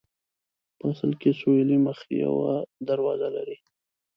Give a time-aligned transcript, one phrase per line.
[0.77, 2.53] په اصل کې سویلي مخ یوه
[2.87, 3.57] دروازه لري.